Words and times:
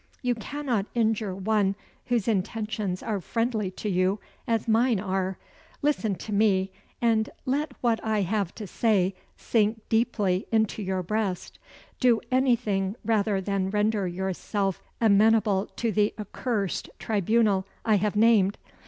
"You 0.23 0.33
cannot 0.33 0.87
injure 0.95 1.35
one 1.35 1.75
whose 2.07 2.27
intentions 2.27 3.03
are 3.03 3.21
friendly 3.21 3.69
to 3.69 3.87
you 3.87 4.19
as 4.47 4.67
mine 4.67 4.99
are. 4.99 5.37
Listen 5.83 6.15
to 6.15 6.33
me, 6.33 6.71
and 7.03 7.29
let 7.45 7.73
what 7.81 8.03
I 8.03 8.21
have 8.23 8.55
to 8.55 8.65
say 8.65 9.13
sink 9.37 9.83
deeply 9.89 10.47
into 10.51 10.81
your 10.81 11.03
breast. 11.03 11.59
Do 11.99 12.19
anything 12.31 12.95
rather 13.05 13.39
than 13.39 13.69
render 13.69 14.07
yourself 14.07 14.81
amenable 14.99 15.67
to 15.75 15.91
the 15.91 16.15
accursed 16.17 16.89
tribunal 16.97 17.67
I 17.85 17.97
have 17.97 18.15
named. 18.15 18.57